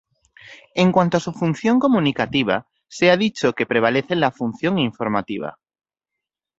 En 0.73 0.91
cuanto 0.91 1.17
a 1.17 1.19
su 1.19 1.31
función 1.31 1.77
comunicativa 1.79 2.67
se 2.87 3.11
ha 3.11 3.17
dicho 3.17 3.53
que 3.53 3.67
prevalece 3.67 4.15
la 4.15 4.31
función 4.31 4.79
informativa. 4.79 5.59